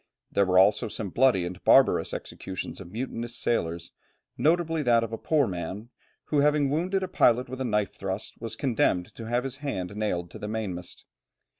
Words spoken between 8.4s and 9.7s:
was condemned to have his